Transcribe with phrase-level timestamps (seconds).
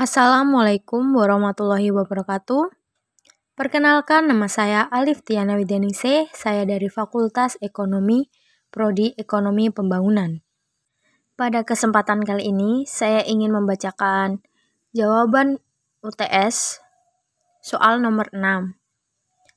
[0.00, 2.72] Assalamualaikum warahmatullahi wabarakatuh.
[3.52, 8.32] Perkenalkan nama saya Alif Tiana Widenise, saya dari Fakultas Ekonomi,
[8.72, 10.40] Prodi Ekonomi Pembangunan.
[11.36, 14.40] Pada kesempatan kali ini, saya ingin membacakan
[14.96, 15.60] jawaban
[16.00, 16.80] UTS
[17.60, 18.72] soal nomor 6.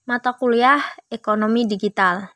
[0.03, 2.35] Mata kuliah Ekonomi Digital.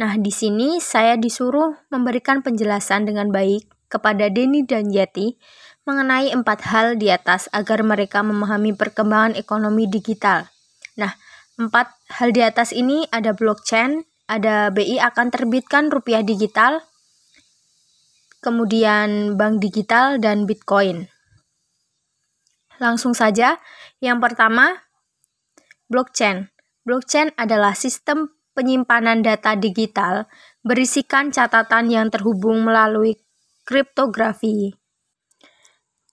[0.00, 5.36] Nah, di sini saya disuruh memberikan penjelasan dengan baik kepada Denny dan Yeti
[5.84, 10.48] mengenai empat hal di atas agar mereka memahami perkembangan ekonomi digital.
[10.96, 11.12] Nah,
[11.60, 16.80] empat hal di atas ini ada blockchain, ada BI akan terbitkan rupiah digital,
[18.40, 21.08] kemudian bank digital, dan Bitcoin.
[22.80, 23.60] Langsung saja,
[24.00, 24.84] yang pertama,
[25.88, 26.52] blockchain.
[26.84, 30.28] Blockchain adalah sistem penyimpanan data digital
[30.60, 33.16] berisikan catatan yang terhubung melalui
[33.64, 34.83] kriptografi.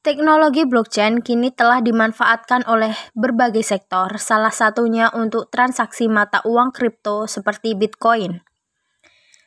[0.02, 7.30] Teknologi blockchain kini telah dimanfaatkan oleh berbagai sektor, salah satunya untuk transaksi mata uang kripto
[7.30, 8.42] seperti Bitcoin.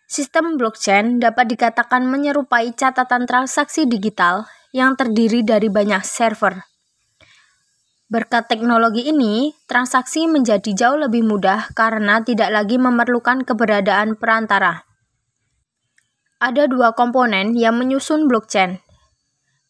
[0.06, 6.62] Sistem blockchain dapat dikatakan menyerupai catatan transaksi digital yang terdiri dari banyak server.
[8.06, 14.86] Berkat teknologi ini, transaksi menjadi jauh lebih mudah karena tidak lagi memerlukan keberadaan perantara.
[16.38, 18.78] Ada dua komponen yang menyusun blockchain,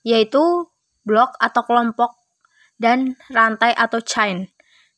[0.05, 0.69] yaitu
[1.05, 2.17] blok atau kelompok,
[2.81, 4.51] dan rantai atau chain.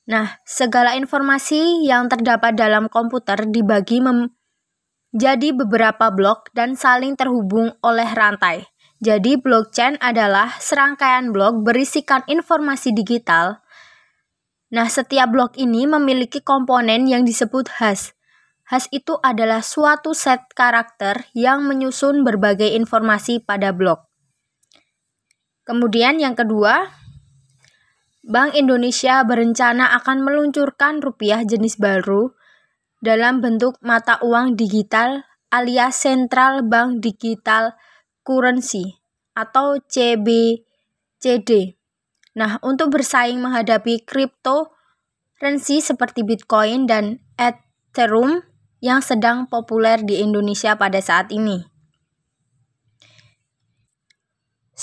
[0.06, 8.06] Nah, segala informasi yang terdapat dalam komputer dibagi menjadi beberapa blok dan saling terhubung oleh
[8.14, 8.70] rantai.
[9.02, 13.60] Jadi, blockchain adalah serangkaian blok berisikan informasi digital.
[14.72, 18.16] Nah, setiap blok ini memiliki komponen yang disebut hash.
[18.66, 24.05] Hash itu adalah suatu set karakter yang menyusun berbagai informasi pada blok.
[25.66, 26.94] Kemudian yang kedua,
[28.22, 32.34] Bank Indonesia berencana akan meluncurkan rupiah jenis baru
[33.02, 37.74] dalam bentuk mata uang digital alias Central Bank Digital
[38.22, 38.98] Currency
[39.34, 41.74] atau CBCD.
[42.38, 48.42] Nah, untuk bersaing menghadapi cryptocurrency seperti Bitcoin dan Ethereum
[48.78, 51.75] yang sedang populer di Indonesia pada saat ini.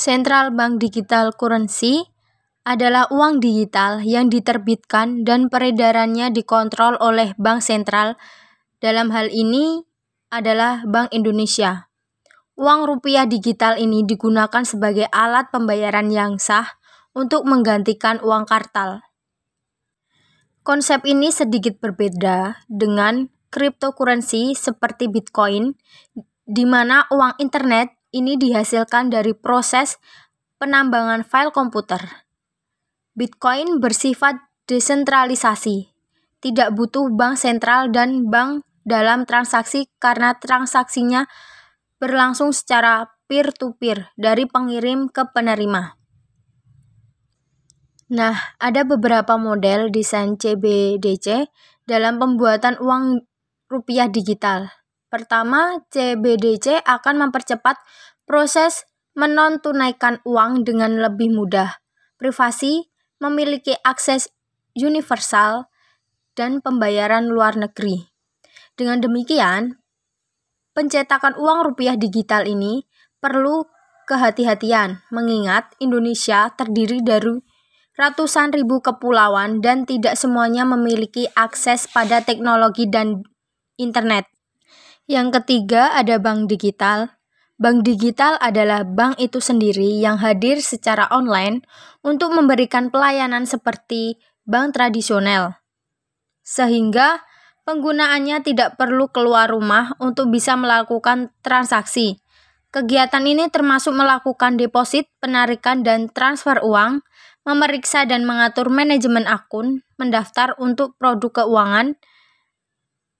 [0.04, 2.04] Central Bank Digital Currency
[2.68, 8.20] adalah uang digital yang diterbitkan dan peredarannya dikontrol oleh bank sentral.
[8.84, 9.80] Dalam hal ini
[10.28, 11.88] adalah Bank Indonesia.
[12.60, 16.68] Uang rupiah digital ini digunakan sebagai alat pembayaran yang sah
[17.16, 19.08] untuk menggantikan uang kartal.
[20.68, 25.80] Konsep ini sedikit berbeda dengan cryptocurrency seperti Bitcoin,
[26.44, 29.98] di mana uang internet ini dihasilkan dari proses
[30.62, 32.24] penambangan file komputer.
[33.18, 34.38] Bitcoin bersifat
[34.70, 35.92] desentralisasi,
[36.40, 41.26] tidak butuh bank sentral dan bank dalam transaksi karena transaksinya
[41.98, 45.98] berlangsung secara peer-to-peer dari pengirim ke penerima.
[48.14, 51.50] Nah, ada beberapa model desain CBDC
[51.90, 53.26] dalam pembuatan uang
[53.72, 54.83] rupiah digital.
[55.14, 57.78] Pertama, CBDC akan mempercepat
[58.26, 61.78] proses menontunaikan uang dengan lebih mudah.
[62.18, 62.90] Privasi
[63.22, 64.34] memiliki akses
[64.74, 65.70] universal
[66.34, 68.10] dan pembayaran luar negeri.
[68.74, 69.78] Dengan demikian,
[70.74, 72.82] pencetakan uang rupiah digital ini
[73.22, 73.70] perlu
[74.10, 77.38] kehati-hatian, mengingat Indonesia terdiri dari
[78.02, 83.22] ratusan ribu kepulauan dan tidak semuanya memiliki akses pada teknologi dan
[83.78, 84.26] internet.
[85.04, 87.20] Yang ketiga ada bank digital.
[87.60, 91.64] Bank digital adalah bank itu sendiri yang hadir secara online
[92.00, 94.16] untuk memberikan pelayanan seperti
[94.48, 95.60] bank tradisional.
[96.44, 97.20] Sehingga
[97.68, 102.24] penggunaannya tidak perlu keluar rumah untuk bisa melakukan transaksi.
[102.74, 107.06] Kegiatan ini termasuk melakukan deposit, penarikan, dan transfer uang,
[107.44, 112.00] memeriksa dan mengatur manajemen akun, mendaftar untuk produk keuangan,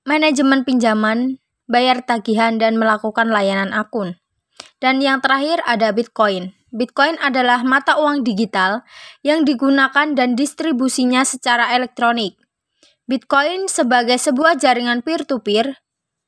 [0.10, 4.20] manajemen pinjaman, bayar tagihan, dan melakukan layanan akun.
[4.84, 6.52] Dan yang terakhir ada Bitcoin.
[6.74, 8.82] Bitcoin adalah mata uang digital
[9.22, 12.34] yang digunakan dan distribusinya secara elektronik.
[13.06, 15.78] Bitcoin sebagai sebuah jaringan peer-to-peer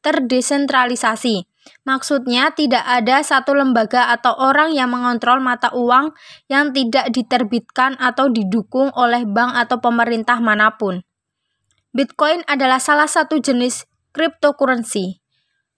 [0.05, 1.49] terdesentralisasi.
[1.81, 6.13] Maksudnya tidak ada satu lembaga atau orang yang mengontrol mata uang
[6.45, 11.01] yang tidak diterbitkan atau didukung oleh bank atau pemerintah mana pun.
[11.89, 15.24] Bitcoin adalah salah satu jenis cryptocurrency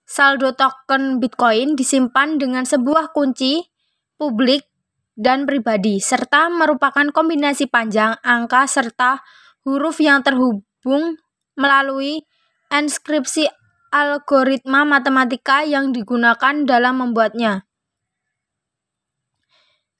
[0.08, 3.60] saldo token Bitcoin disimpan dengan sebuah kunci
[4.16, 4.64] publik
[5.12, 9.20] dan pribadi, serta merupakan kombinasi panjang angka serta
[9.68, 11.20] huruf yang terhubung
[11.58, 12.24] melalui
[12.72, 13.52] enskripsi
[13.92, 17.68] algoritma matematika yang digunakan dalam membuatnya.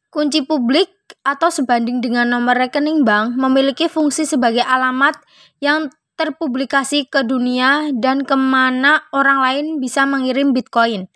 [0.09, 0.89] Kunci publik
[1.21, 5.21] atau sebanding dengan nomor rekening bank memiliki fungsi sebagai alamat
[5.61, 11.06] yang terpublikasi ke dunia dan ke mana orang lain bisa mengirim Bitcoin.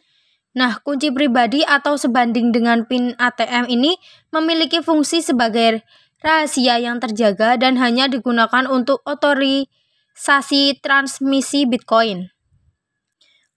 [0.55, 3.99] Nah, kunci pribadi atau sebanding dengan PIN ATM ini
[4.31, 5.83] memiliki fungsi sebagai
[6.23, 12.31] rahasia yang terjaga dan hanya digunakan untuk otorisasi transmisi Bitcoin.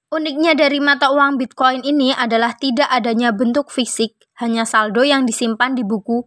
[0.09, 5.75] Uniknya dari mata uang Bitcoin ini adalah tidak adanya bentuk fisik, hanya saldo yang disimpan
[5.75, 6.23] di buku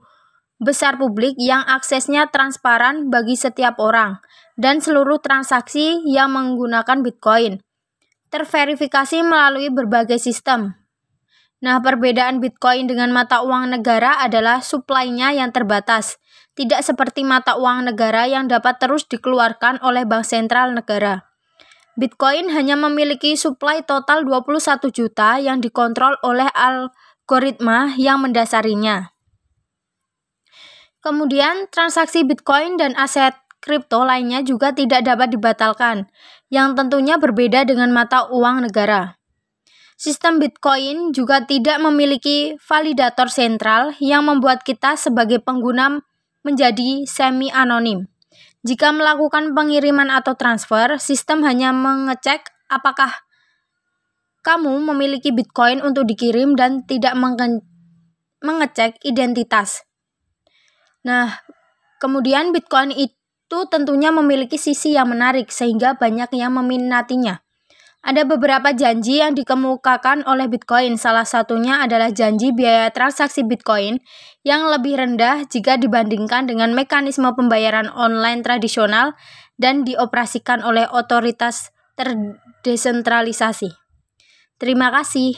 [0.59, 4.19] besar publik yang aksesnya transparan bagi setiap orang,
[4.59, 7.63] dan seluruh transaksi yang menggunakan Bitcoin
[8.29, 10.77] terverifikasi melalui berbagai sistem.
[11.59, 16.23] Nah, perbedaan Bitcoin dengan mata uang negara adalah suplainya yang terbatas,
[16.55, 21.27] tidak seperti mata uang negara yang dapat terus dikeluarkan oleh bank sentral negara.
[21.99, 29.18] Bitcoin hanya memiliki suplai total 21 juta yang dikontrol oleh algoritma yang mendasarinya.
[30.99, 36.07] Kemudian, transaksi Bitcoin dan aset kripto lainnya juga tidak dapat dibatalkan,
[36.51, 39.19] yang tentunya berbeda dengan mata uang negara.
[39.99, 45.99] Sistem Bitcoin juga tidak memiliki validator sentral yang membuat kita sebagai pengguna
[46.47, 48.07] menjadi semi-anonim.
[48.63, 53.11] Jika melakukan pengiriman atau transfer, sistem hanya mengecek apakah
[54.47, 57.19] kamu memiliki Bitcoin untuk dikirim dan tidak
[58.39, 59.88] mengecek identitas.
[61.09, 61.41] Nah,
[61.97, 67.41] kemudian Bitcoin itu tentunya memiliki sisi yang menarik sehingga banyak yang meminatinya.
[67.99, 71.01] Ada beberapa janji yang dikemukakan oleh Bitcoin.
[71.01, 73.99] Salah satunya adalah janji biaya transaksi Bitcoin
[74.47, 79.19] yang lebih rendah jika dibandingkan dengan mekanisme pembayaran online tradisional
[79.59, 83.75] dan dioperasikan oleh otoritas terdesentralisasi.
[84.63, 85.35] Terima kasih.